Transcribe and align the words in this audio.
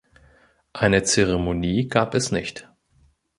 Eine 0.73 1.03
Zeremonie 1.03 1.87
gab 1.87 2.15
es 2.15 2.31
nicht. 2.31 2.67